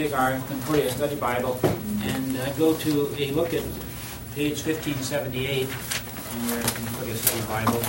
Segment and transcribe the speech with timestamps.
[0.00, 1.60] take our Concordia Study Bible
[2.04, 3.62] and uh, go to a look at
[4.34, 7.80] page 1578 in your Concordia Study Bible.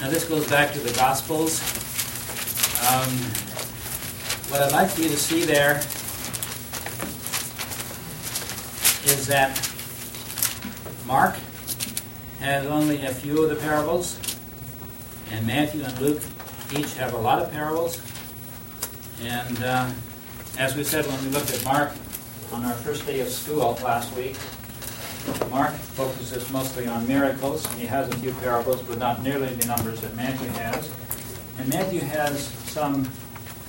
[0.00, 1.60] Now, this goes back to the Gospels.
[2.88, 3.12] Um,
[4.48, 5.76] what I'd like for you to see there
[9.04, 9.60] is that
[11.04, 11.36] Mark
[12.38, 14.18] has only a few of the parables,
[15.30, 16.22] and Matthew and Luke
[16.72, 18.00] each have a lot of parables.
[19.22, 19.90] And uh,
[20.58, 21.92] as we said when we looked at Mark
[22.52, 24.36] on our first day of school last week,
[25.50, 27.66] Mark focuses mostly on miracles.
[27.74, 30.90] He has a few parables, but not nearly the numbers that Matthew has.
[31.58, 33.10] And Matthew has some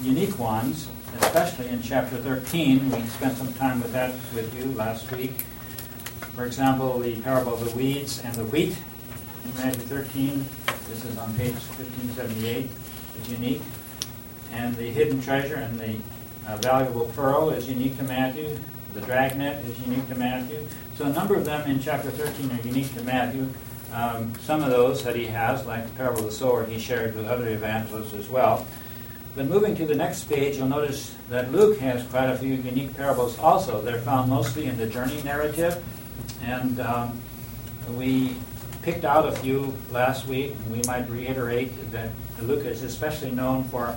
[0.01, 0.87] unique ones,
[1.19, 2.89] especially in chapter 13.
[2.89, 5.41] We spent some time with that with you last week.
[6.35, 8.77] For example, the parable of the weeds and the wheat
[9.45, 10.45] in Matthew 13.
[10.87, 12.69] This is on page 1578.
[13.29, 13.61] Unique.
[14.51, 15.95] And the hidden treasure and the
[16.47, 18.57] uh, valuable pearl is unique to Matthew.
[18.93, 20.65] The dragnet is unique to Matthew.
[20.97, 23.53] So a number of them in chapter 13 are unique to Matthew.
[23.93, 27.15] Um, some of those that he has, like the parable of the sower, he shared
[27.15, 28.65] with other evangelists as well.
[29.35, 32.95] But moving to the next page, you'll notice that Luke has quite a few unique
[32.95, 33.81] parables also.
[33.81, 35.81] They're found mostly in the journey narrative.
[36.41, 37.21] And um,
[37.95, 38.35] we
[38.81, 43.63] picked out a few last week, and we might reiterate that Luke is especially known
[43.65, 43.95] for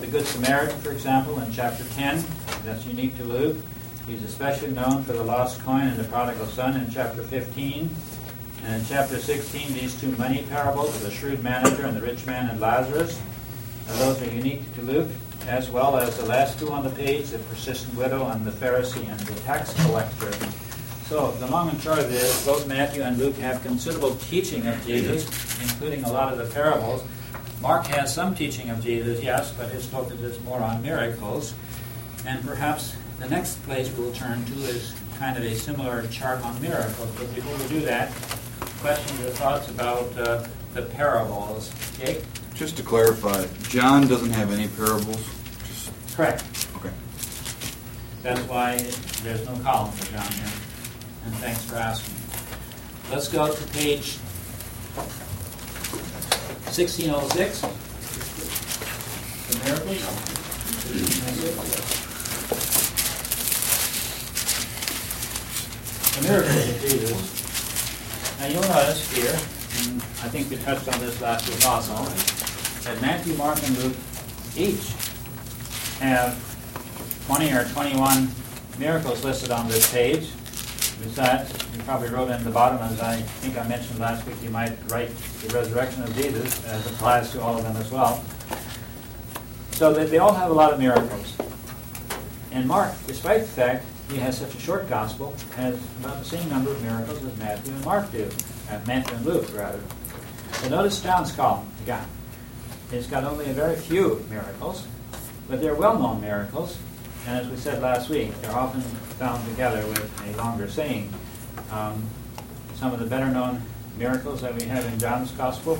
[0.00, 2.22] the Good Samaritan, for example, in chapter 10.
[2.64, 3.56] That's unique to Luke.
[4.06, 7.90] He's especially known for the lost coin and the prodigal son in chapter 15.
[8.64, 12.26] And in chapter 16, these two money parables of the shrewd manager and the rich
[12.26, 13.20] man and Lazarus.
[13.86, 15.08] Those are unique to Luke,
[15.46, 19.08] as well as the last two on the page, the persistent widow and the Pharisee
[19.08, 20.32] and the tax collector.
[21.08, 24.66] So, the long and short of it is, both Matthew and Luke have considerable teaching
[24.66, 25.24] of Jesus,
[25.62, 27.04] including a lot of the parables.
[27.62, 31.54] Mark has some teaching of Jesus, yes, but his focus is more on miracles.
[32.26, 36.60] And perhaps the next place we'll turn to is kind of a similar chart on
[36.60, 37.08] miracles.
[37.16, 38.10] But before we do that,
[38.80, 40.44] questions or thoughts about uh,
[40.74, 41.72] the parables?
[41.98, 42.24] Jake?
[42.54, 45.24] Just to clarify, John doesn't have any parables?
[45.68, 46.44] Just, Correct.
[46.76, 46.90] okay.
[48.24, 48.76] That's why
[49.22, 50.50] there's no column for John here.
[51.26, 52.14] And thanks for asking.
[53.10, 54.18] Let's go to page
[56.70, 57.60] 1606.
[59.50, 59.98] The miracles.
[60.86, 62.06] 1606.
[66.14, 67.20] The miracles of Jesus.
[68.38, 69.36] Now you'll notice here,
[69.82, 71.94] and I think we touched on this last week also,
[72.84, 73.96] that Matthew, Mark, and Luke
[74.56, 74.94] each
[75.98, 76.38] have
[77.26, 78.30] 20 or 21
[78.78, 80.30] miracles listed on this page.
[81.02, 84.50] Besides, you probably wrote in the bottom, as I think I mentioned last week, you
[84.50, 88.24] might write the resurrection of Jesus, as applies to all of them as well.
[89.72, 91.36] So they, they all have a lot of miracles.
[92.50, 96.48] And Mark, despite the fact he has such a short gospel, has about the same
[96.48, 98.30] number of miracles as Matthew and Mark do.
[98.70, 99.80] Uh, Matthew and Luke, rather.
[100.62, 102.06] But notice John's column again.
[102.90, 104.86] It's got only a very few miracles,
[105.48, 106.78] but they're well known miracles.
[107.26, 108.82] And as we said last week, they're often
[109.18, 111.12] found together with a longer saying.
[111.72, 112.06] Um,
[112.76, 113.62] some of the better known
[113.98, 115.76] miracles that we have in John's Gospel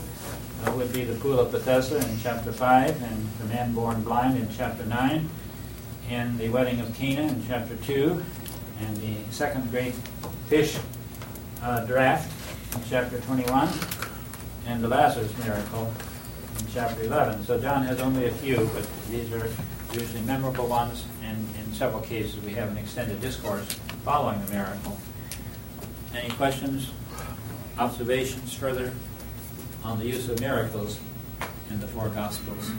[0.64, 4.36] uh, would be the pool of Bethesda in chapter 5, and the man born blind
[4.38, 5.28] in chapter 9,
[6.10, 8.24] and the wedding of Cana in chapter 2,
[8.80, 9.94] and the second great
[10.48, 10.76] fish
[11.62, 12.32] uh, draft
[12.74, 13.68] in chapter 21,
[14.66, 15.92] and the Lazarus miracle
[16.58, 17.44] in chapter 11.
[17.44, 19.48] So John has only a few, but these are
[19.96, 23.64] usually memorable ones, and in several cases we have an extended discourse
[24.04, 24.98] following the miracle.
[26.14, 26.90] Any questions,
[27.78, 28.93] observations further
[29.82, 31.00] on the use of miracles
[31.70, 32.70] in the four Gospels?